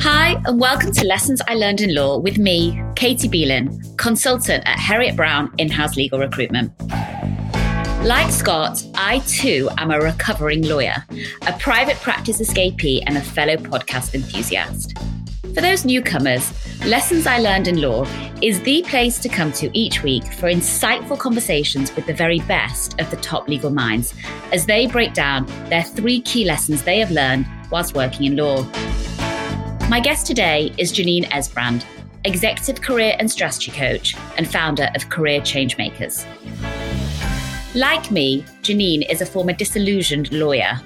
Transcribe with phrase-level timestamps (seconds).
[0.00, 4.78] Hi, and welcome to Lessons I Learned in Law with me, Katie Beelan, consultant at
[4.78, 6.72] Harriet Brown in house legal recruitment.
[8.04, 11.04] Like Scott, I too am a recovering lawyer,
[11.46, 14.96] a private practice escapee, and a fellow podcast enthusiast.
[15.56, 16.52] For those newcomers,
[16.84, 18.06] Lessons I Learned in Law
[18.42, 23.00] is the place to come to each week for insightful conversations with the very best
[23.00, 24.12] of the top legal minds
[24.52, 28.62] as they break down their three key lessons they have learned whilst working in law.
[29.88, 31.84] My guest today is Janine Esbrand,
[32.24, 36.26] Executive Career and Strategy Coach and founder of Career Changemakers.
[37.74, 40.80] Like me, Janine is a former disillusioned lawyer.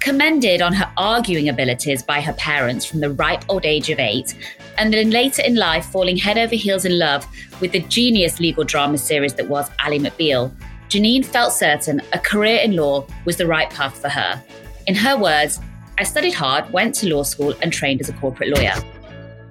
[0.00, 4.34] Commended on her arguing abilities by her parents from the ripe old age of eight,
[4.78, 7.26] and then later in life falling head over heels in love
[7.60, 10.50] with the genius legal drama series that was Ally McBeal,
[10.88, 14.42] Janine felt certain a career in law was the right path for her.
[14.86, 15.60] In her words,
[16.00, 18.72] I studied hard, went to law school, and trained as a corporate lawyer.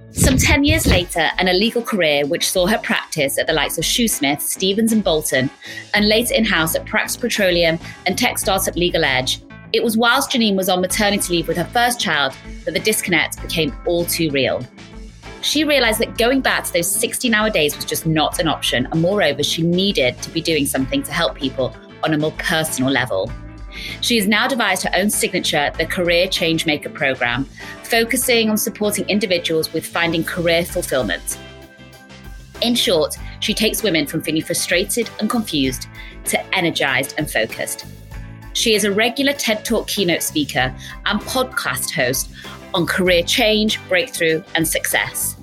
[0.09, 3.77] Some 10 years later, and a legal career which saw her practice at the likes
[3.77, 5.51] of Shoosmith, Stevens and Bolton,
[5.93, 9.43] and later in house at Prax Petroleum and tech startup Legal Edge,
[9.73, 12.33] it was whilst Janine was on maternity leave with her first child
[12.65, 14.65] that the disconnect became all too real.
[15.41, 18.87] She realised that going back to those 16 hour days was just not an option,
[18.87, 22.89] and moreover, she needed to be doing something to help people on a more personal
[22.89, 23.31] level.
[24.01, 27.45] She has now devised her own signature, the Career Changemaker program,
[27.83, 31.37] focusing on supporting individuals with finding career fulfillment.
[32.61, 35.87] In short, she takes women from feeling frustrated and confused
[36.25, 37.85] to energized and focused.
[38.53, 42.31] She is a regular TED Talk keynote speaker and podcast host
[42.73, 45.35] on career change, breakthrough, and success.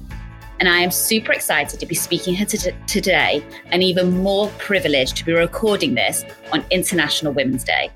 [0.59, 5.17] And I am super excited to be speaking here to today and even more privileged
[5.19, 7.91] to be recording this on International Women's Day.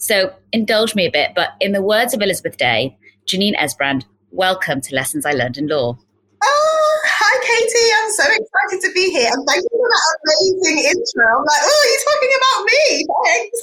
[0.00, 4.80] So indulge me a bit, but in the words of Elizabeth Day, Janine Esbrand, welcome
[4.80, 5.98] to Lessons I Learned in Law.
[6.42, 7.92] Oh, hi, Katie.
[8.00, 9.30] I'm so excited to be here.
[9.30, 11.26] And thank that amazing intro.
[11.26, 13.06] I'm like, oh, you're talking about me.
[13.24, 13.58] Thanks.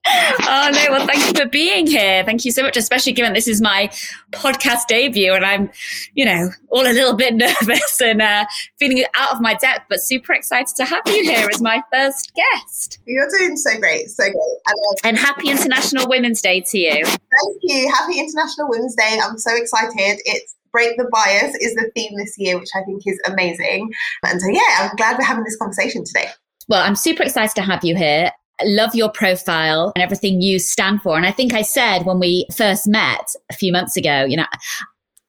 [0.48, 0.82] oh, no.
[0.92, 2.24] Well, thank you for being here.
[2.24, 3.90] Thank you so much, especially given this is my
[4.32, 5.70] podcast debut and I'm,
[6.14, 8.46] you know, all a little bit nervous and uh,
[8.78, 12.32] feeling out of my depth, but super excited to have you here as my first
[12.34, 12.98] guest.
[13.06, 14.08] You're doing so great.
[14.10, 14.34] So great.
[14.66, 17.04] And, and happy International Women's Day to you.
[17.04, 17.92] Thank you.
[17.92, 19.18] Happy International Women's Day.
[19.22, 20.20] I'm so excited.
[20.24, 23.90] It's break the bias is the theme this year, which I think is amazing.
[24.24, 26.28] And so, yeah, I'm glad we're having this conversation today.
[26.68, 28.30] Well, I'm super excited to have you here.
[28.62, 31.16] love your profile and everything you stand for.
[31.16, 34.46] And I think I said when we first met a few months ago, you know,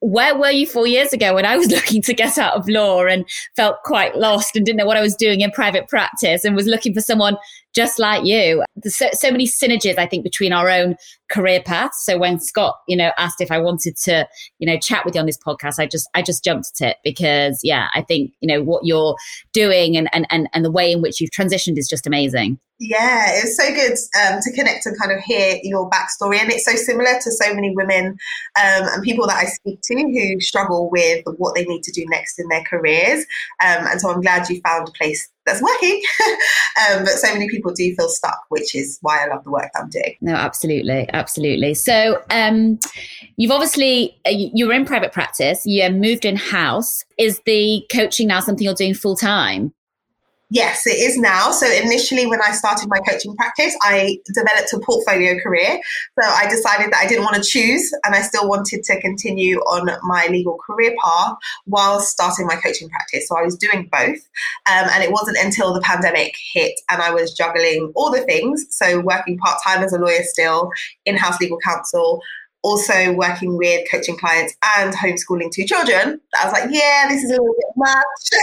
[0.01, 3.05] where were you four years ago when I was looking to get out of law
[3.05, 3.25] and
[3.55, 6.67] felt quite lost and didn't know what I was doing in private practice and was
[6.67, 7.37] looking for someone
[7.73, 8.63] just like you.
[8.75, 10.95] There's so, so many synergies, I think, between our own
[11.29, 12.03] career paths.
[12.05, 14.27] So when Scott, you know, asked if I wanted to,
[14.59, 16.97] you know, chat with you on this podcast, I just, I just jumped at it
[17.03, 19.15] because, yeah, I think, you know, what you're
[19.53, 22.59] doing and, and, and, and the way in which you've transitioned is just amazing.
[22.83, 26.39] Yeah, it's so good um, to connect and kind of hear your backstory.
[26.39, 28.15] And it's so similar to so many women um,
[28.55, 32.39] and people that I speak to who struggle with what they need to do next
[32.39, 33.19] in their careers.
[33.63, 36.01] Um, and so I'm glad you found a place that's working.
[36.91, 39.69] um, but so many people do feel stuck, which is why I love the work
[39.75, 40.15] I'm doing.
[40.21, 41.73] No, absolutely, absolutely.
[41.73, 42.79] So um,
[43.37, 45.65] you've obviously uh, you were in private practice.
[45.65, 47.03] You moved in house.
[47.17, 49.73] Is the coaching now something you're doing full time?
[50.53, 51.51] Yes, it is now.
[51.51, 55.79] So initially, when I started my coaching practice, I developed a portfolio career.
[56.21, 59.59] So I decided that I didn't want to choose and I still wanted to continue
[59.59, 63.29] on my legal career path while starting my coaching practice.
[63.29, 64.19] So I was doing both.
[64.69, 68.65] Um, and it wasn't until the pandemic hit and I was juggling all the things.
[68.71, 70.69] So working part time as a lawyer still,
[71.05, 72.21] in house legal counsel,
[72.63, 77.31] also working with coaching clients and homeschooling two children, I was like, yeah, this is
[77.31, 77.95] a little bit much.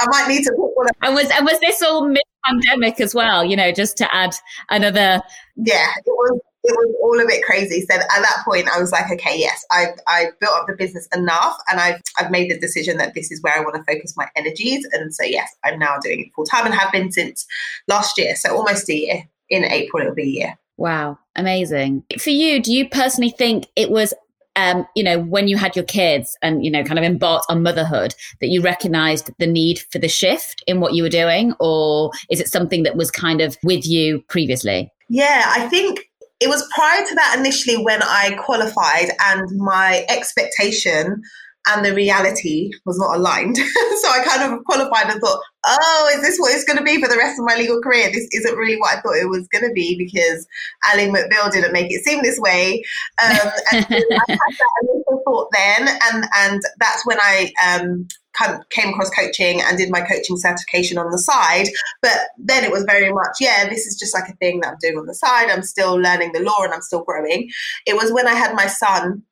[0.00, 0.86] I might need to put one.
[1.02, 3.44] And was and was this all mid pandemic as well?
[3.44, 4.34] You know, just to add
[4.70, 5.22] another.
[5.56, 6.40] Yeah, it was.
[6.68, 7.86] It was all a bit crazy.
[7.88, 11.06] So at that point, I was like, okay, yes, I've I built up the business
[11.14, 14.14] enough, and I've I've made the decision that this is where I want to focus
[14.16, 14.84] my energies.
[14.92, 17.46] And so yes, I'm now doing it full time and have been since
[17.86, 18.34] last year.
[18.34, 19.28] So almost a year.
[19.48, 20.58] In April, it'll be a year.
[20.76, 22.04] Wow, amazing.
[22.18, 24.14] For you, do you personally think it was
[24.56, 27.62] um, you know, when you had your kids and, you know, kind of embarked on
[27.62, 31.52] motherhood, that you recognized the need for the shift in what you were doing?
[31.60, 34.90] Or is it something that was kind of with you previously?
[35.10, 36.08] Yeah, I think
[36.40, 41.22] it was prior to that initially when I qualified and my expectation
[41.66, 43.56] and the reality was not aligned.
[43.56, 47.00] so I kind of qualified and thought, oh, is this what it's going to be
[47.00, 48.08] for the rest of my legal career?
[48.10, 50.46] This isn't really what I thought it was going to be because
[50.84, 52.84] Ally McBeal didn't make it seem this way.
[53.22, 53.30] Um,
[53.72, 58.68] and I had that initial thought then, and and that's when I um, kind of
[58.68, 61.66] came across coaching and did my coaching certification on the side.
[62.02, 64.78] But then it was very much, yeah, this is just like a thing that I'm
[64.80, 65.50] doing on the side.
[65.50, 67.50] I'm still learning the law and I'm still growing.
[67.86, 69.22] It was when I had my son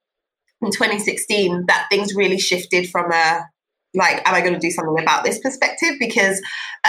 [0.65, 3.41] in 2016 that things really shifted from a
[3.97, 5.95] like, am I going to do something about this perspective?
[6.01, 6.41] Because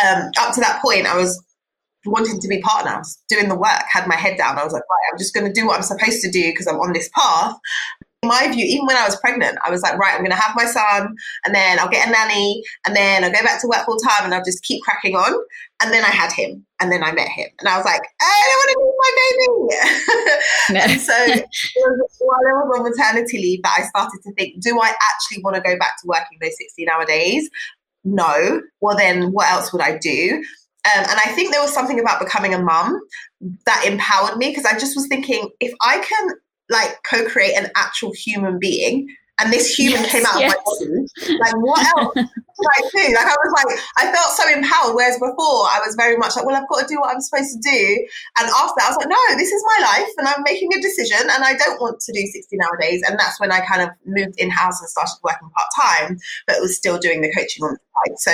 [0.04, 1.40] um, up to that point, I was
[2.06, 4.58] wanting to be partner, doing the work, had my head down.
[4.58, 6.68] I was like, right, I'm just going to do what I'm supposed to do because
[6.68, 7.56] I'm on this path
[8.28, 10.56] my view, even when I was pregnant, I was like, right, I'm going to have
[10.56, 13.86] my son, and then I'll get a nanny, and then I'll go back to work
[13.86, 15.34] full time, and I'll just keep cracking on.
[15.82, 18.42] And then I had him, and then I met him, and I was like, I
[18.48, 20.92] don't want to meet my baby.
[20.92, 21.14] and so
[22.20, 25.56] while I was on maternity leave, that I started to think, do I actually want
[25.56, 27.50] to go back to working those 16 hour days?
[28.04, 28.62] No.
[28.82, 30.44] Well, then what else would I do?
[30.86, 33.00] Um, and I think there was something about becoming a mum
[33.66, 36.30] that empowered me because I just was thinking, if I can
[36.70, 39.08] like co-create an actual human being
[39.40, 40.54] and this human yes, came out yes.
[40.54, 41.40] of my body.
[41.40, 43.14] Like, what else could I do?
[43.14, 44.96] Like, I was like, I felt so empowered.
[44.96, 47.52] Whereas before, I was very much like, well, I've got to do what I'm supposed
[47.52, 48.08] to do.
[48.40, 50.82] And after that, I was like, no, this is my life, and I'm making a
[50.82, 53.04] decision, and I don't want to do 60 nowadays.
[53.08, 56.18] And that's when I kind of moved in house and started working part time,
[56.48, 58.20] but was still doing the coaching on the side.
[58.20, 58.32] So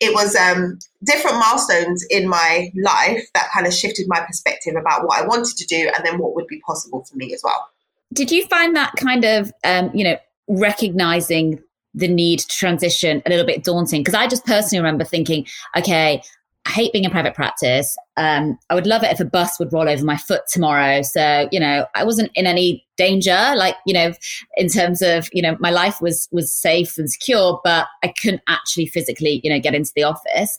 [0.00, 5.06] it was um, different milestones in my life that kind of shifted my perspective about
[5.06, 7.68] what I wanted to do, and then what would be possible for me as well.
[8.12, 10.16] Did you find that kind of, um, you know,
[10.50, 11.62] recognizing
[11.94, 16.22] the need to transition a little bit daunting because I just personally remember thinking, okay,
[16.66, 17.96] I hate being in private practice.
[18.18, 21.00] Um, I would love it if a bus would roll over my foot tomorrow.
[21.00, 24.12] So, you know, I wasn't in any danger, like, you know,
[24.56, 28.42] in terms of, you know, my life was was safe and secure, but I couldn't
[28.46, 30.58] actually physically, you know, get into the office.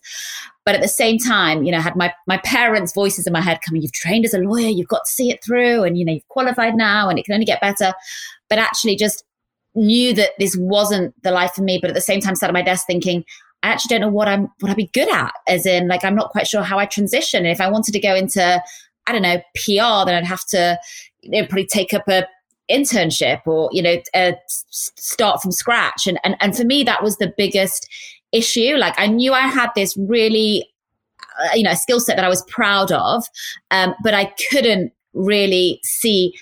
[0.66, 3.60] But at the same time, you know, had my my parents' voices in my head
[3.66, 6.14] coming, you've trained as a lawyer, you've got to see it through, and you know,
[6.14, 7.94] you've qualified now and it can only get better.
[8.50, 9.24] But actually just
[9.76, 12.54] knew that this wasn't the life for me, but at the same time sat at
[12.54, 13.24] my desk thinking,
[13.64, 15.34] I actually don't know what I'm what I'd be good at.
[15.48, 17.46] As in, like I'm not quite sure how I transition.
[17.46, 18.62] And if I wanted to go into,
[19.08, 20.78] I don't know, PR, then I'd have to
[21.22, 22.26] you know, probably take up a
[22.70, 26.08] internship or you know uh, start from scratch.
[26.08, 27.88] And, and and for me, that was the biggest
[28.32, 28.76] issue.
[28.78, 30.68] Like I knew I had this really,
[31.44, 33.26] uh, you know, skill set that I was proud of,
[33.70, 36.34] um, but I couldn't really see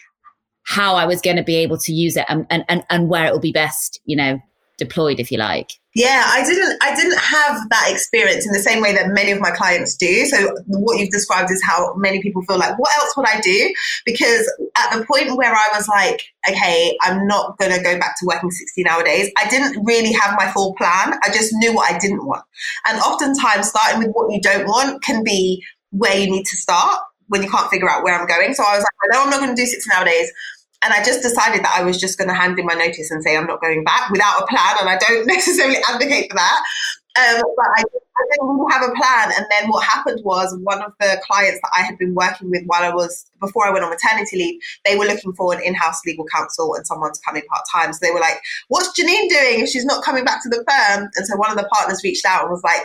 [0.69, 3.25] how I was going to be able to use it and, and, and, and where
[3.25, 4.39] it will be best, you know,
[4.77, 5.71] deployed, if you like.
[5.95, 9.42] Yeah, I didn't I didn't have that experience in the same way that many of
[9.42, 10.25] my clients do.
[10.25, 13.74] So what you've described is how many people feel like, what else would I do?
[14.06, 18.27] Because at the point where I was like, okay, I'm not gonna go back to
[18.27, 21.18] working 16 hour days, I didn't really have my full plan.
[21.24, 22.44] I just knew what I didn't want.
[22.88, 27.00] And oftentimes starting with what you don't want can be where you need to start
[27.27, 28.54] when you can't figure out where I'm going.
[28.54, 30.31] So I was like, I know I'm not gonna do 16 hour days
[30.81, 33.22] and I just decided that I was just going to hand in my notice and
[33.22, 34.76] say I'm not going back without a plan.
[34.80, 36.62] And I don't necessarily advocate for that.
[37.20, 39.31] Um, but I, I, didn't really have a plan.
[39.36, 42.64] And then what happened was one of the clients that I had been working with
[42.66, 45.74] while I was, before I went on maternity leave, they were looking for an in
[45.74, 47.92] house legal counsel and someone to come in part time.
[47.92, 48.40] So they were like,
[48.70, 51.10] What's Janine doing if she's not coming back to the firm?
[51.16, 52.84] And so one of the partners reached out and was like,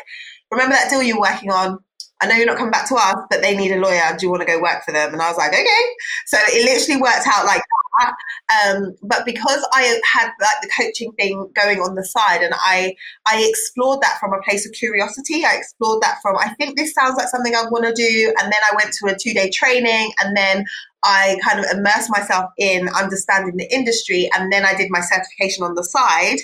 [0.51, 1.79] Remember that deal you're working on?
[2.21, 4.17] I know you're not coming back to us, but they need a lawyer.
[4.19, 5.13] Do you want to go work for them?
[5.13, 5.85] And I was like, okay.
[6.27, 7.61] So it literally worked out like
[8.01, 8.15] that.
[8.53, 12.95] Um, but because I had like the coaching thing going on the side, and I
[13.27, 15.45] I explored that from a place of curiosity.
[15.45, 18.53] I explored that from I think this sounds like something I want to do, and
[18.53, 20.65] then I went to a two day training, and then
[21.05, 25.63] I kind of immersed myself in understanding the industry and then I did my certification
[25.63, 26.39] on the side.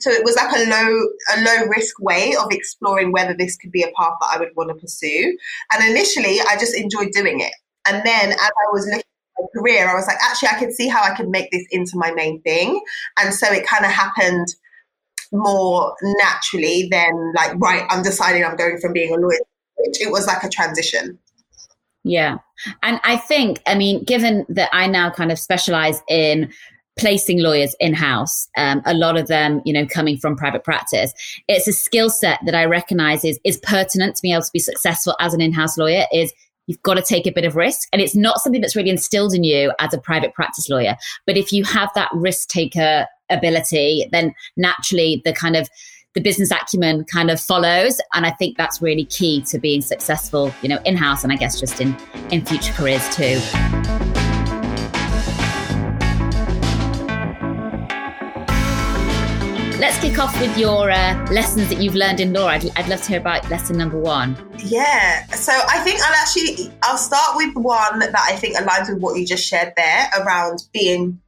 [0.00, 3.72] So it was like a low a low risk way of exploring whether this could
[3.72, 5.36] be a path that I would want to pursue.
[5.72, 7.52] And initially I just enjoyed doing it.
[7.86, 9.02] And then as I was looking
[9.54, 12.12] career, I was like, actually I could see how I could make this into my
[12.12, 12.80] main thing.
[13.18, 14.46] And so it kind of happened
[15.32, 19.38] more naturally than like, right, I'm deciding I'm going from being a lawyer.
[19.78, 21.18] It was like a transition.
[22.04, 22.38] Yeah.
[22.82, 26.52] And I think, I mean, given that I now kind of specialize in
[26.96, 31.12] placing lawyers in house, um, a lot of them, you know, coming from private practice,
[31.48, 34.60] it's a skill set that I recognize is, is pertinent to be able to be
[34.60, 36.32] successful as an in house lawyer is
[36.66, 37.88] you've got to take a bit of risk.
[37.92, 40.96] And it's not something that's really instilled in you as a private practice lawyer.
[41.26, 45.68] But if you have that risk taker ability, then naturally the kind of
[46.14, 48.00] the business acumen kind of follows.
[48.14, 51.36] And I think that's really key to being successful, you know, in house and I
[51.36, 51.94] guess just in,
[52.30, 54.15] in future careers too.
[59.96, 62.48] Let's kick off with your uh, lessons that you've learned in law.
[62.48, 64.36] I'd, I'd love to hear about lesson number one.
[64.58, 69.00] Yeah, so I think I'll actually I'll start with one that I think aligns with
[69.00, 71.20] what you just shared there around being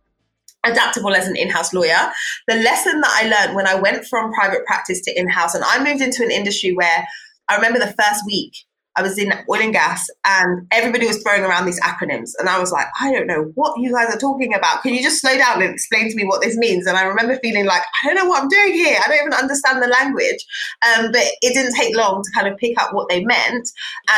[0.65, 2.13] adaptable as an in-house lawyer.
[2.47, 5.83] The lesson that I learned when I went from private practice to in-house, and I
[5.83, 7.07] moved into an industry where
[7.49, 8.55] I remember the first week
[8.99, 12.33] I was in oil and gas, and everybody was throwing around these acronyms.
[12.39, 14.83] And I was like, I don't know what you guys are talking about.
[14.83, 16.87] Can you just slow down and explain to me what this means?
[16.87, 18.99] And I remember feeling like, I don't know what I'm doing here.
[19.03, 20.45] I don't even understand the language.
[20.85, 23.69] Um, but it didn't take long to kind of pick up what they meant.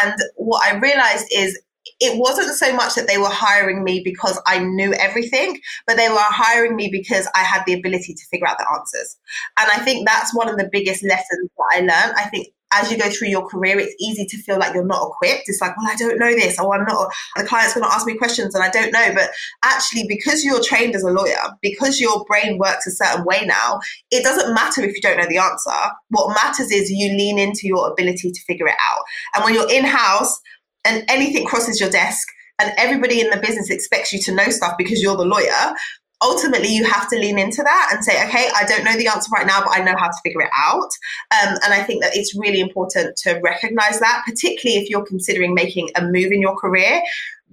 [0.03, 1.61] And what I realized is
[2.01, 6.09] it wasn't so much that they were hiring me because I knew everything, but they
[6.09, 9.19] were hiring me because I had the ability to figure out the answers.
[9.59, 12.17] And I think that's one of the biggest lessons that I learned.
[12.17, 15.09] I think as you go through your career, it's easy to feel like you're not
[15.09, 15.45] equipped.
[15.47, 18.07] It's like, well, I don't know this, or I'm not, the client's going to ask
[18.07, 19.13] me questions and I don't know.
[19.15, 19.31] But
[19.65, 23.81] actually, because you're trained as a lawyer, because your brain works a certain way now,
[24.11, 25.71] it doesn't matter if you don't know the answer.
[26.11, 29.03] What matters is you lean into your ability to figure it out.
[29.35, 30.41] And when you're in house
[30.85, 32.27] and anything crosses your desk,
[32.61, 35.75] and everybody in the business expects you to know stuff because you're the lawyer,
[36.23, 39.31] ultimately you have to lean into that and say okay i don't know the answer
[39.33, 40.91] right now but i know how to figure it out.
[41.33, 45.55] Um, and i think that it's really important to recognize that particularly if you're considering
[45.55, 47.03] making a move in your career.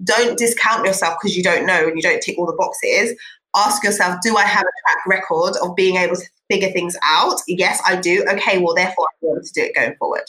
[0.04, 3.18] Don't discount yourself because you don't know and you don't tick all the boxes.
[3.56, 7.40] Ask yourself do i have a track record of being able to figure things out?
[7.48, 8.24] Yes i do.
[8.30, 10.24] Okay well therefore i'm able to do it going forward.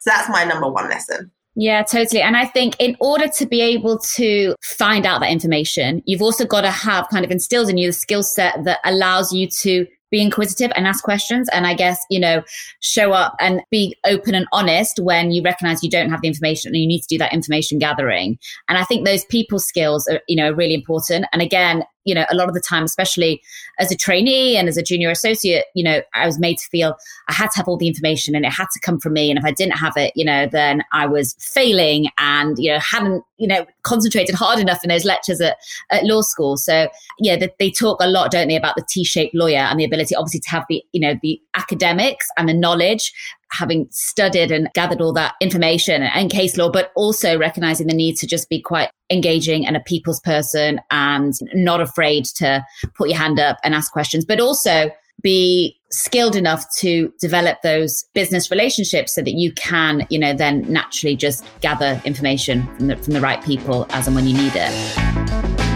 [0.00, 2.22] So that's my number one lesson yeah, totally.
[2.22, 6.46] And I think in order to be able to find out that information, you've also
[6.46, 9.86] got to have kind of instilled in you the skill set that allows you to
[10.10, 12.42] be inquisitive and ask questions and i guess you know
[12.80, 16.70] show up and be open and honest when you recognize you don't have the information
[16.70, 18.36] and you need to do that information gathering
[18.68, 22.24] and i think those people skills are you know really important and again you know,
[22.30, 23.42] a lot of the time, especially
[23.78, 26.96] as a trainee and as a junior associate, you know, I was made to feel
[27.28, 29.30] I had to have all the information and it had to come from me.
[29.30, 32.78] And if I didn't have it, you know, then I was failing and, you know,
[32.78, 35.56] hadn't, you know, concentrated hard enough in those lectures at,
[35.90, 36.56] at law school.
[36.56, 36.88] So,
[37.18, 39.84] yeah, they, they talk a lot, don't they, about the T shaped lawyer and the
[39.84, 43.12] ability, obviously, to have the, you know, the academics and the knowledge
[43.52, 48.16] having studied and gathered all that information and case law, but also recognizing the need
[48.16, 52.64] to just be quite engaging and a people's person and not afraid to
[52.94, 54.90] put your hand up and ask questions, but also
[55.22, 60.60] be skilled enough to develop those business relationships so that you can, you know, then
[60.72, 64.52] naturally just gather information from the, from the right people as and when you need
[64.54, 65.69] it.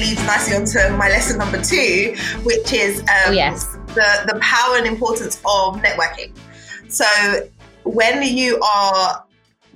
[0.00, 3.66] Leads nicely onto my lesson number two, which is um, oh, yes.
[3.88, 6.32] the, the power and importance of networking.
[6.88, 7.04] So
[7.84, 9.24] when you are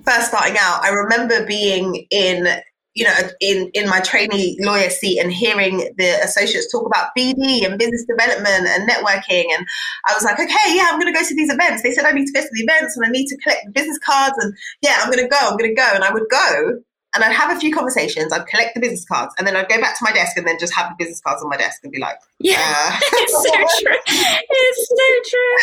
[0.03, 2.47] first starting out, I remember being in
[2.95, 7.65] you know, in, in my trainee lawyer seat and hearing the associates talk about BD
[7.65, 9.43] and business development and networking.
[9.53, 9.67] And
[10.07, 11.83] I was like, okay, yeah, I'm going to go to these events.
[11.83, 13.71] They said I need to go to the events and I need to collect the
[13.73, 14.35] business cards.
[14.39, 15.91] And yeah, I'm going to go, I'm going to go.
[15.93, 16.79] And I would go
[17.15, 18.31] and I'd have a few conversations.
[18.33, 20.57] I'd collect the business cards, and then I'd go back to my desk and then
[20.59, 22.99] just have the business cards on my desk and be like, "Yeah, uh.
[23.01, 23.99] it's so true.
[24.07, 25.57] It's so true."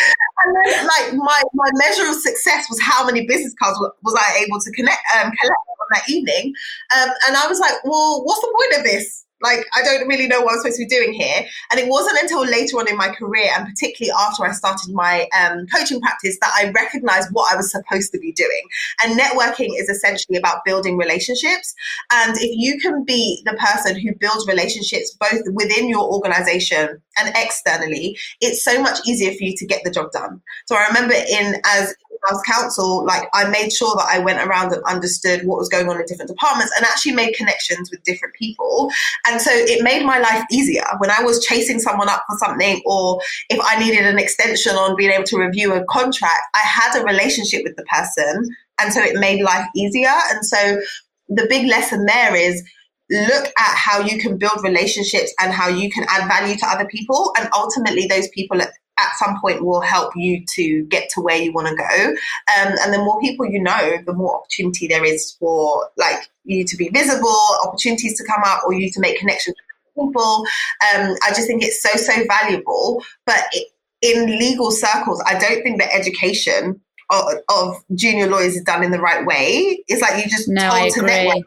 [0.45, 4.43] And then, like my my measure of success was how many business cards was I
[4.45, 6.53] able to connect um, collect on that evening,
[6.97, 10.27] um, and I was like, "Well, what's the point of this?" Like, I don't really
[10.27, 11.45] know what I'm supposed to be doing here.
[11.69, 15.27] And it wasn't until later on in my career, and particularly after I started my
[15.39, 18.61] um, coaching practice, that I recognized what I was supposed to be doing.
[19.03, 21.75] And networking is essentially about building relationships.
[22.11, 27.33] And if you can be the person who builds relationships both within your organization and
[27.35, 30.41] externally, it's so much easier for you to get the job done.
[30.65, 31.93] So I remember in as
[32.27, 35.89] house counsel, like I made sure that I went around and understood what was going
[35.89, 38.91] on in different departments and actually made connections with different people.
[39.27, 42.81] And so it made my life easier when I was chasing someone up for something
[42.85, 47.01] or if I needed an extension on being able to review a contract, I had
[47.01, 48.49] a relationship with the person.
[48.79, 50.13] And so it made life easier.
[50.31, 50.81] And so
[51.29, 52.63] the big lesson there is
[53.09, 56.85] look at how you can build relationships and how you can add value to other
[56.85, 57.31] people.
[57.37, 58.69] And ultimately, those people at
[59.17, 62.09] some point will help you to get to where you want to go.
[62.57, 66.65] Um, and the more people you know, the more opportunity there is for like you
[66.65, 69.55] to be visible, opportunities to come up, or you to make connections
[69.95, 70.45] with people.
[70.93, 73.03] Um, I just think it's so so valuable.
[73.25, 73.67] But it,
[74.01, 76.79] in legal circles, I don't think that education
[77.09, 79.83] of, of, junior lawyers is done in the right way.
[79.87, 81.45] It's like you just no, told to network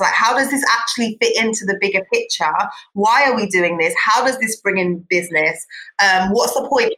[0.00, 2.52] like how does this actually fit into the bigger picture
[2.94, 5.66] why are we doing this how does this bring in business
[6.02, 6.92] um, what's the point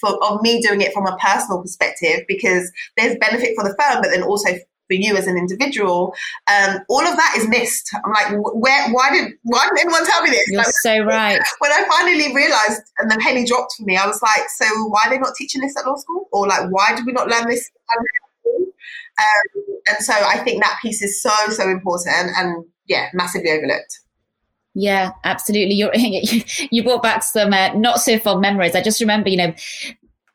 [0.00, 4.02] for, of me doing it from a personal perspective because there's benefit for the firm
[4.02, 4.48] but then also
[4.92, 6.14] for you as an individual,
[6.52, 7.90] um, all of that is missed.
[7.94, 8.90] I'm like, where?
[8.90, 9.32] Why did?
[9.42, 10.44] Why didn't anyone tell me this?
[10.48, 11.40] You're like, so right.
[11.58, 15.02] When I finally realized and the penny dropped for me, I was like, so why
[15.06, 16.28] are they not teaching this at law school?
[16.32, 17.70] Or like, why did we not learn this?
[19.18, 24.00] Um, and so I think that piece is so so important and yeah, massively overlooked.
[24.74, 25.74] Yeah, absolutely.
[25.74, 25.92] You're,
[26.70, 28.74] you brought back some uh, not so fond memories.
[28.74, 29.54] I just remember, you know,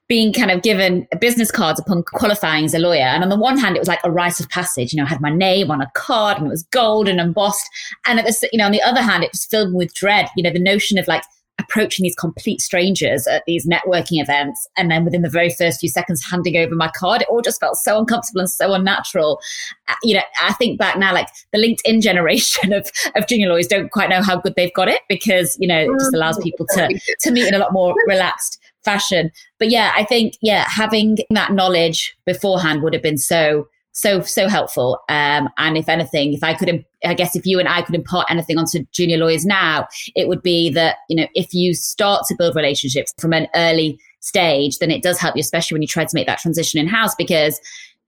[0.07, 3.01] being kind of given business cards upon qualifying as a lawyer.
[3.01, 4.93] And on the one hand, it was like a rite of passage.
[4.93, 7.67] You know, I had my name on a card and it was gold and embossed.
[8.05, 10.29] And at the, you know, on the other hand, it was filled with dread.
[10.37, 11.23] You know, the notion of like
[11.59, 15.89] approaching these complete strangers at these networking events and then within the very first few
[15.89, 19.39] seconds handing over my card it all just felt so uncomfortable and so unnatural.
[19.87, 23.67] Uh, you know i think back now like the linkedin generation of, of junior lawyers
[23.67, 26.65] don't quite know how good they've got it because you know it just allows people
[26.69, 29.31] to to meet in a lot more relaxed fashion.
[29.59, 34.47] But yeah i think yeah having that knowledge beforehand would have been so so so
[34.47, 34.99] helpful.
[35.09, 38.27] Um, and if anything, if I could, I guess if you and I could impart
[38.29, 42.35] anything onto junior lawyers now, it would be that you know if you start to
[42.37, 46.05] build relationships from an early stage, then it does help you, especially when you try
[46.05, 47.59] to make that transition in house because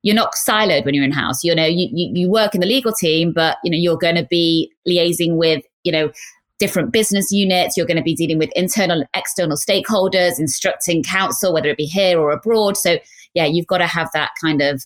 [0.03, 1.43] you're not siloed when you're in house.
[1.43, 4.15] You know, you, you, you work in the legal team, but you know you're going
[4.15, 6.11] to be liaising with you know
[6.59, 7.75] different business units.
[7.75, 11.85] You're going to be dealing with internal and external stakeholders, instructing counsel, whether it be
[11.85, 12.77] here or abroad.
[12.77, 12.99] So
[13.33, 14.85] yeah, you've got to have that kind of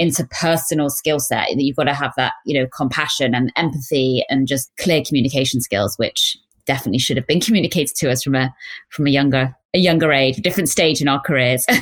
[0.00, 4.46] interpersonal skill set that you've got to have that you know compassion and empathy and
[4.46, 6.36] just clear communication skills which
[6.66, 8.54] definitely should have been communicated to us from a
[8.90, 11.66] from a younger a younger age a different stage in our careers.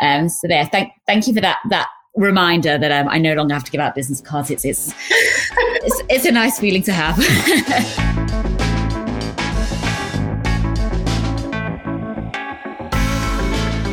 [0.00, 3.54] Um, so there thank thank you for that that reminder that um, I no longer
[3.54, 4.50] have to give out business cards.
[4.50, 7.16] It's it's it's, it's a nice feeling to have.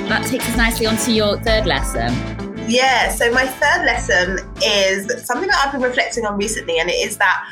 [0.09, 2.38] That takes us nicely onto your third lesson
[2.69, 6.93] yeah, so my third lesson is something that I've been reflecting on recently, and it
[6.93, 7.47] is that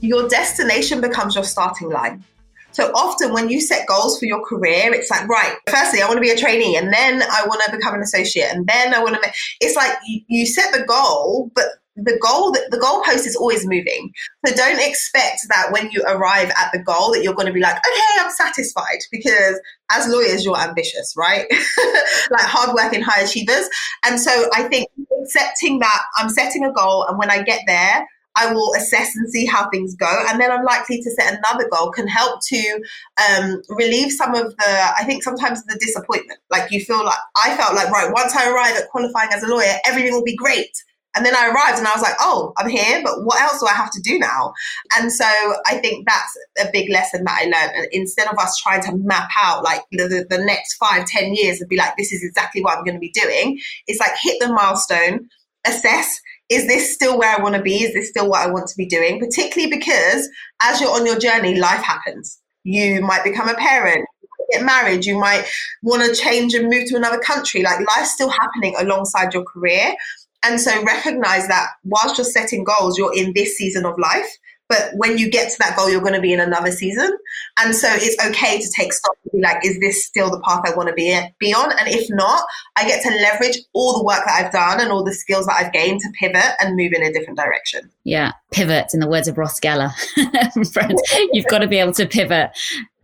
[0.00, 2.24] your destination becomes your starting line.
[2.72, 6.18] So often when you set goals for your career, it's like, right, firstly, I want
[6.18, 9.02] to be a trainee and then I want to become an associate and then I
[9.02, 11.64] want to, make, it's like you, you set the goal, but
[12.04, 14.12] the goal the goalpost is always moving.
[14.46, 17.60] So don't expect that when you arrive at the goal that you're going to be
[17.60, 19.60] like, okay, I'm satisfied because
[19.90, 21.46] as lawyers you're ambitious, right?
[22.30, 23.68] like hardworking high achievers.
[24.06, 24.88] And so I think
[25.22, 29.28] accepting that I'm setting a goal and when I get there, I will assess and
[29.30, 30.24] see how things go.
[30.28, 32.80] And then I'm likely to set another goal can help to
[33.28, 36.38] um, relieve some of the, I think sometimes the disappointment.
[36.50, 39.48] Like you feel like, I felt like, right, once I arrive at qualifying as a
[39.48, 40.70] lawyer, everything will be great.
[41.16, 43.66] And then I arrived and I was like, oh, I'm here, but what else do
[43.66, 44.52] I have to do now?
[44.96, 45.24] And so
[45.66, 47.76] I think that's a big lesson that I learned.
[47.76, 51.60] And instead of us trying to map out like the, the, next five, ten years
[51.60, 54.38] and be like, this is exactly what I'm going to be doing, it's like hit
[54.40, 55.28] the milestone,
[55.66, 57.82] assess, is this still where I want to be?
[57.84, 59.20] Is this still what I want to be doing?
[59.20, 60.28] Particularly because
[60.62, 62.38] as you're on your journey, life happens.
[62.64, 64.04] You might become a parent,
[64.50, 65.44] get married, you might
[65.82, 67.62] want to change and move to another country.
[67.62, 69.94] Like life's still happening alongside your career.
[70.42, 74.38] And so recognize that whilst you're setting goals, you're in this season of life.
[74.70, 77.10] But when you get to that goal, you're going to be in another season.
[77.58, 80.62] And so it's okay to take stock and be like, is this still the path
[80.64, 81.72] I want to be, be on?
[81.72, 82.44] And if not,
[82.76, 85.56] I get to leverage all the work that I've done and all the skills that
[85.56, 87.90] I've gained to pivot and move in a different direction.
[88.04, 89.90] Yeah, pivot, in the words of Ross Geller.
[90.72, 92.50] Friends, you've got to be able to pivot.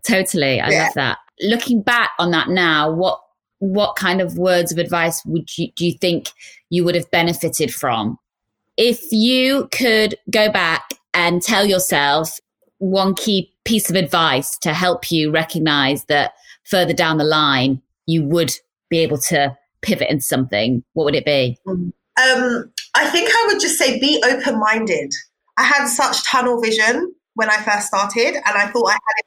[0.04, 0.60] Totally.
[0.60, 0.84] I yeah.
[0.84, 1.18] love that.
[1.40, 3.20] Looking back on that now, what
[3.58, 6.28] what kind of words of advice would you do you think
[6.70, 8.18] you would have benefited from?
[8.76, 12.38] If you could go back and tell yourself
[12.78, 16.32] one key piece of advice to help you recognize that
[16.64, 18.52] further down the line you would
[18.90, 21.58] be able to pivot into something what would it be?
[21.66, 21.92] Um,
[22.94, 25.12] i think i would just say be open-minded.
[25.58, 29.26] I had such tunnel vision when i first started and i thought i had it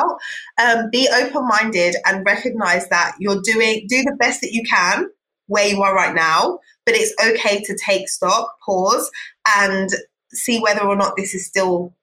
[0.00, 0.18] out.
[0.60, 5.06] Um, be open minded and recognize that you're doing, do the best that you can
[5.46, 9.10] where you are right now, but it's okay to take stock, pause,
[9.58, 9.90] and
[10.30, 11.94] see whether or not this is still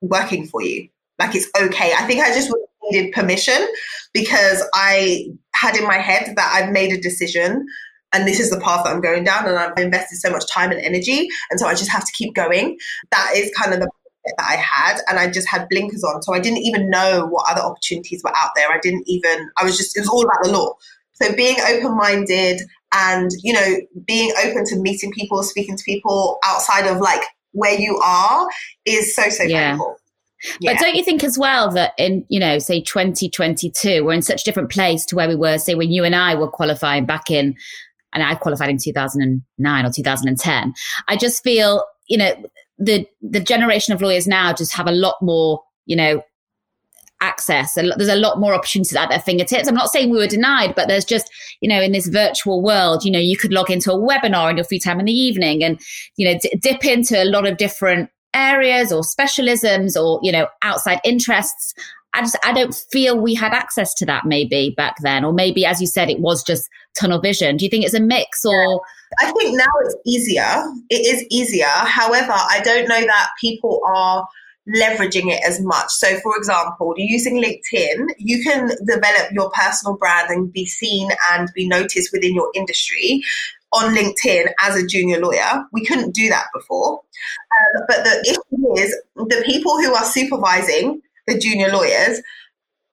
[0.00, 0.88] working for you.
[1.18, 1.92] Like it's okay.
[1.96, 2.52] I think I just
[2.90, 3.66] needed permission
[4.12, 7.66] because I had in my head that I've made a decision
[8.12, 10.70] and this is the path that I'm going down and I've invested so much time
[10.70, 12.78] and energy and so I just have to keep going.
[13.10, 13.90] That is kind of the
[14.36, 16.22] that I had, and I just had blinkers on.
[16.22, 18.68] So I didn't even know what other opportunities were out there.
[18.70, 20.74] I didn't even, I was just, it was all about the law.
[21.14, 22.60] So being open minded
[22.92, 27.78] and, you know, being open to meeting people, speaking to people outside of like where
[27.78, 28.48] you are
[28.84, 29.70] is so, so yeah.
[29.70, 29.96] valuable.
[30.60, 30.74] Yeah.
[30.74, 34.42] But don't you think as well that in, you know, say 2022, we're in such
[34.42, 37.30] a different place to where we were, say, when you and I were qualifying back
[37.30, 37.56] in
[38.12, 40.74] and I qualified in 2009 or 2010.
[41.08, 42.32] I just feel, you know,
[42.78, 46.22] the the generation of lawyers now just have a lot more, you know,
[47.20, 47.74] access.
[47.74, 49.68] There's a lot more opportunities at their fingertips.
[49.68, 53.04] I'm not saying we were denied, but there's just, you know, in this virtual world,
[53.04, 55.64] you know, you could log into a webinar in your free time in the evening
[55.64, 55.80] and,
[56.16, 60.46] you know, d- dip into a lot of different areas or specialisms or, you know,
[60.62, 61.74] outside interests.
[62.18, 65.64] I just I don't feel we had access to that maybe back then, or maybe
[65.64, 67.56] as you said, it was just tunnel vision.
[67.56, 68.82] Do you think it's a mix or?
[69.20, 70.64] I think now it's easier.
[70.90, 71.66] It is easier.
[71.66, 74.26] However, I don't know that people are
[74.68, 75.90] leveraging it as much.
[75.90, 81.48] So, for example, using LinkedIn, you can develop your personal brand and be seen and
[81.54, 83.22] be noticed within your industry
[83.72, 85.64] on LinkedIn as a junior lawyer.
[85.72, 86.94] We couldn't do that before.
[86.98, 92.20] Um, but the issue is the people who are supervising the junior lawyers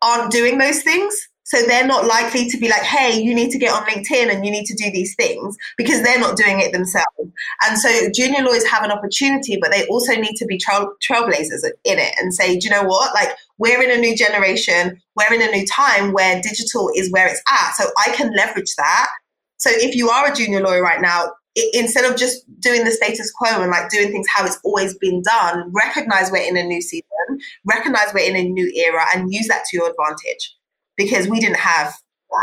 [0.02, 1.16] aren't doing those things.
[1.48, 4.44] So they're not likely to be like, hey, you need to get on LinkedIn and
[4.44, 7.06] you need to do these things because they're not doing it themselves.
[7.64, 11.64] And so junior lawyers have an opportunity, but they also need to be trail- trailblazers
[11.84, 13.14] in it and say, do you know what?
[13.14, 17.28] Like, we're in a new generation, we're in a new time where digital is where
[17.28, 17.76] it's at.
[17.76, 19.10] So I can leverage that.
[19.58, 21.32] So if you are a junior lawyer right now,
[21.74, 25.22] instead of just doing the status quo and like doing things how it's always been
[25.22, 27.05] done, recognize we're in a new season,
[27.66, 30.56] recognize we're in a new era, and use that to your advantage.
[30.98, 31.94] Because we didn't have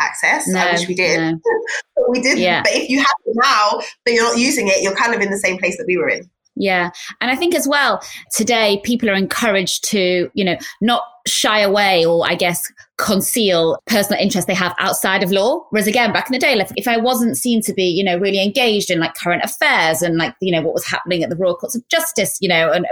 [0.00, 0.46] access.
[0.46, 1.18] No, I wish we did.
[1.18, 1.38] No.
[1.96, 2.40] but we didn't.
[2.40, 2.62] Yeah.
[2.62, 5.30] But if you have it now, but you're not using it, you're kind of in
[5.30, 6.28] the same place that we were in.
[6.54, 6.90] Yeah.
[7.20, 8.02] And I think as well,
[8.34, 14.20] today people are encouraged to, you know, not shy away or I guess conceal personal
[14.20, 15.64] interests they have outside of law.
[15.70, 18.18] Whereas again, back in the day, like if I wasn't seen to be, you know,
[18.18, 21.36] really engaged in like current affairs and like, you know, what was happening at the
[21.36, 22.86] Royal Courts of Justice, you know, and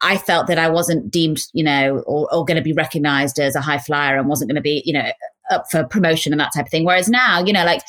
[0.00, 3.54] I felt that I wasn't deemed, you know, or, or going to be recognized as
[3.54, 5.10] a high flyer and wasn't going to be, you know,
[5.50, 6.84] up for promotion and that type of thing.
[6.84, 7.82] Whereas now, you know, like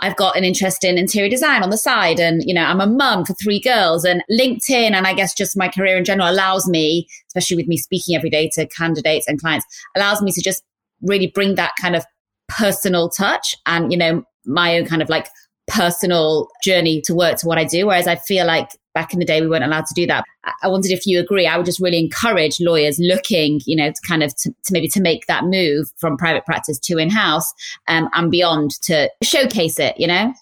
[0.00, 2.86] I've got an interest in interior design on the side and, you know, I'm a
[2.86, 6.68] mum for three girls and LinkedIn and I guess just my career in general allows
[6.68, 10.62] me, especially with me speaking every day to candidates and clients, allows me to just
[11.02, 12.04] really bring that kind of
[12.48, 15.28] personal touch and, you know, my own kind of like
[15.68, 17.86] personal journey to work to what I do.
[17.86, 20.24] Whereas I feel like back in the day we weren't allowed to do that.
[20.62, 21.46] I wondered if you agree.
[21.46, 24.88] I would just really encourage lawyers looking, you know, to kind of to, to maybe
[24.88, 27.52] to make that move from private practice to in house
[27.86, 29.98] um, and beyond to showcase it.
[30.00, 30.34] You know.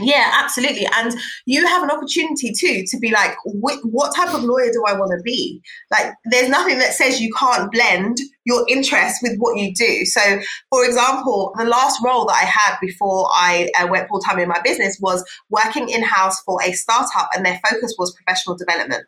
[0.00, 0.86] Yeah, absolutely.
[0.96, 1.12] And
[1.46, 5.10] you have an opportunity too to be like, what type of lawyer do I want
[5.16, 5.60] to be?
[5.90, 8.18] Like, there's nothing that says you can't blend
[8.48, 10.04] your interest with what you do.
[10.06, 14.38] So, for example, the last role that I had before I uh, went full time
[14.38, 18.56] in my business was working in house for a startup, and their focus was professional
[18.56, 19.04] development.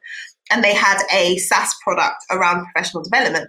[0.53, 3.49] And they had a SaaS product around professional development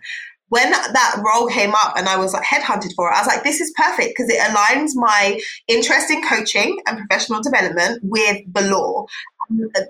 [0.52, 3.44] when that role came up and I was like headhunted for it, I was like,
[3.46, 8.64] this is perfect because it aligns my interest in coaching and professional development with the
[8.64, 9.06] law.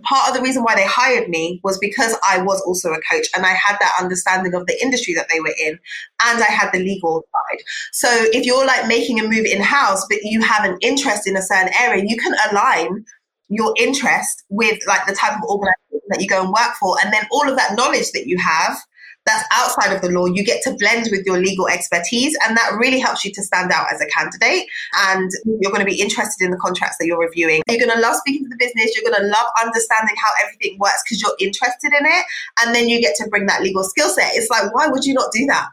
[0.03, 3.27] Part of the reason why they hired me was because I was also a coach
[3.35, 5.79] and I had that understanding of the industry that they were in
[6.23, 7.63] and I had the legal side.
[7.91, 11.37] So if you're like making a move in house, but you have an interest in
[11.37, 13.05] a certain area, you can align
[13.49, 16.95] your interest with like the type of organization that you go and work for.
[17.03, 18.77] And then all of that knowledge that you have
[19.25, 22.71] that's outside of the law, you get to blend with your legal expertise, and that
[22.79, 24.65] really helps you to stand out as a candidate.
[25.09, 25.29] And
[25.59, 27.61] you're going to be interested in the contracts that you're reviewing.
[27.67, 30.77] You're going to love speaking to the business, you're going to love understanding how everything
[30.79, 32.25] works because you're interested in it,
[32.61, 34.31] and then you get to bring that legal skill set.
[34.33, 35.69] It's like, why would you not do that?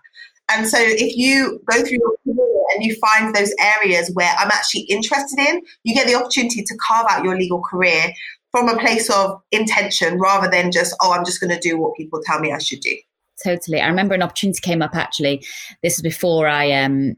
[0.51, 4.51] And so if you go through your career and you find those areas where I'm
[4.51, 8.13] actually interested in, you get the opportunity to carve out your legal career
[8.51, 11.97] from a place of intention rather than just, oh, I'm just going to do what
[11.97, 12.97] people tell me I should do
[13.45, 13.81] totally.
[13.81, 15.45] I remember an opportunity came up actually.
[15.83, 17.17] This was before I um,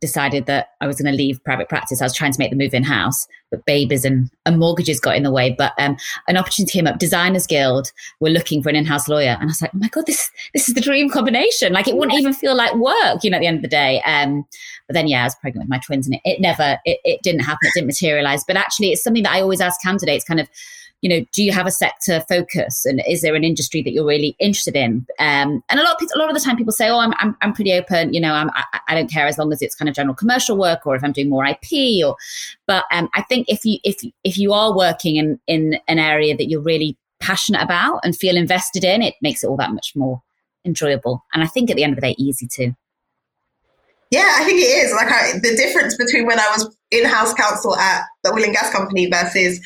[0.00, 2.00] decided that I was going to leave private practice.
[2.00, 5.16] I was trying to make the move in house, but babies and, and mortgages got
[5.16, 5.54] in the way.
[5.56, 5.96] But um,
[6.28, 6.98] an opportunity came up.
[6.98, 10.06] Designers Guild were looking for an in-house lawyer, and I was like, "Oh my god,
[10.06, 11.72] this this is the dream combination!
[11.72, 14.02] Like it wouldn't even feel like work, you know, at the end of the day."
[14.02, 14.44] Um,
[14.86, 17.22] but then, yeah, I was pregnant with my twins, and it, it never, it, it
[17.22, 17.68] didn't happen.
[17.68, 18.44] It didn't materialize.
[18.44, 20.48] But actually, it's something that I always ask candidates, kind of
[21.02, 24.06] you know, do you have a sector focus and is there an industry that you're
[24.06, 25.06] really interested in?
[25.18, 27.12] Um, and a lot of people, a lot of the time people say, oh, I'm,
[27.18, 29.74] I'm, I'm pretty open, you know, I'm, I, I, don't care as long as it's
[29.74, 32.16] kind of general commercial work or if I'm doing more IP or,
[32.66, 36.36] but um, I think if you, if, if you are working in, in an area
[36.36, 39.92] that you're really passionate about and feel invested in, it makes it all that much
[39.94, 40.22] more
[40.64, 41.24] enjoyable.
[41.34, 42.74] And I think at the end of the day, easy too.
[44.10, 44.92] Yeah, I think it is.
[44.92, 48.70] Like I, the difference between when I was in-house counsel at the oil and gas
[48.70, 49.60] company versus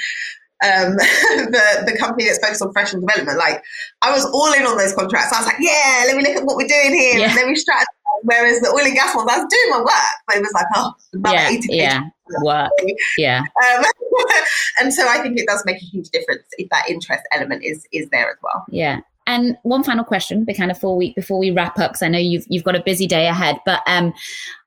[0.62, 3.38] um, the the company that's focused on professional development.
[3.38, 3.62] Like
[4.02, 5.32] I was all in on those contracts.
[5.32, 7.18] I was like, yeah, let me look at what we're doing here.
[7.18, 7.34] Yeah.
[7.34, 7.84] Let me strategize.
[8.22, 10.66] Whereas the oil and gas ones, I was doing my work, but it was like,
[10.74, 10.92] oh,
[11.32, 12.00] yeah, yeah,
[12.42, 12.70] work,
[13.16, 13.40] yeah.
[13.40, 13.84] Um,
[14.80, 17.86] and so I think it does make a huge difference if that interest element is
[17.92, 18.64] is there as well.
[18.68, 19.00] Yeah.
[19.26, 22.08] And one final question, but kind of four week before we wrap up, because I
[22.08, 23.58] know you've you've got a busy day ahead.
[23.64, 24.12] But um,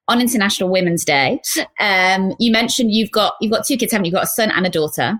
[0.08, 1.42] on International Women's Day,
[1.80, 4.10] um, you mentioned you've got you've got two kids, haven't you?
[4.10, 5.20] You've got a son and a daughter.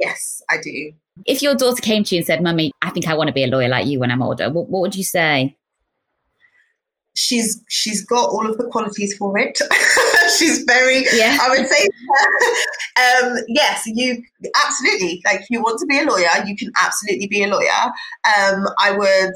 [0.00, 0.92] Yes, I do.
[1.26, 3.44] If your daughter came to you and said, "Mummy, I think I want to be
[3.44, 5.56] a lawyer like you when I'm older," what, what would you say?
[7.20, 9.58] she's she's got all of the qualities for it.
[10.38, 11.38] she's very yeah.
[11.40, 11.84] I would say
[13.26, 14.22] um, yes, you
[14.64, 17.82] absolutely like you want to be a lawyer, you can absolutely be a lawyer.
[18.38, 19.32] Um, I would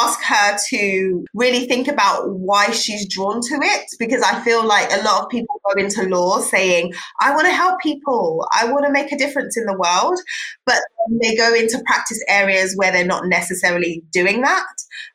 [0.00, 4.90] ask her to really think about why she's drawn to it because I feel like
[4.92, 8.84] a lot of people go into law saying, I want to help people, I want
[8.86, 10.18] to make a difference in the world,
[10.66, 10.80] but
[11.22, 14.66] they go into practice areas where they're not necessarily doing that.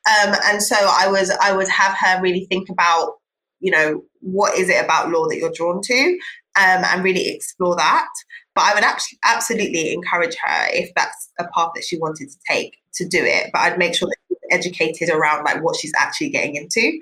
[0.07, 3.13] Um, and so I was I would have her really think about,
[3.59, 6.19] you know, what is it about law that you're drawn to,
[6.57, 8.07] um, and really explore that.
[8.55, 12.37] But I would actually absolutely encourage her if that's a path that she wanted to
[12.49, 13.51] take to do it.
[13.53, 16.99] But I'd make sure that educated around like what she's actually getting into.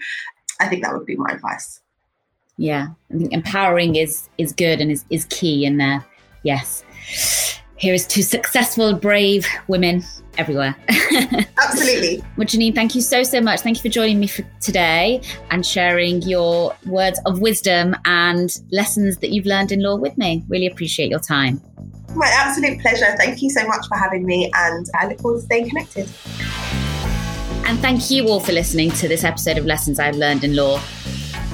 [0.59, 1.81] I think that would be my advice.
[2.57, 6.05] Yeah, I think empowering is is good and is is key in there.
[6.43, 6.83] Yes.
[7.77, 10.01] Here is to successful, brave women
[10.37, 10.75] everywhere.
[11.57, 12.23] Absolutely.
[12.37, 13.59] well, Janine, thank you so, so much.
[13.61, 19.17] Thank you for joining me for today and sharing your words of wisdom and lessons
[19.17, 20.43] that you've learned in law with me.
[20.47, 21.61] Really appreciate your time.
[22.15, 23.13] My absolute pleasure.
[23.17, 26.09] Thank you so much for having me, and I look forward to staying connected.
[27.65, 30.77] And thank you all for listening to this episode of Lessons I've Learned in Law.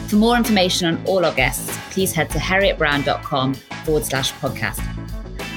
[0.08, 4.82] For more information on all our guests, please head to harrietbrown.com forward slash podcast.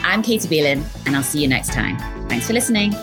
[0.04, 1.98] I'm Katie Beelin, and I'll see you next time.
[2.28, 2.94] Thanks for listening.